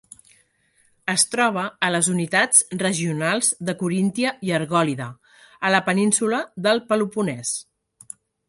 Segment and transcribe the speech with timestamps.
[1.11, 5.11] Es troba a les unitats regionals de Coríntia i Argòlida,
[5.69, 7.55] a la península del Peloponès.